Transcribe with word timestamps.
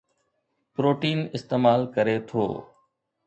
protein 0.73 1.19
استعمال 1.37 1.81
ڪري 1.95 2.17
ٿو 2.27 2.43